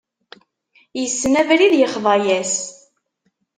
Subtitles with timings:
[1.03, 2.53] Issen abrid, ixḍa-yas.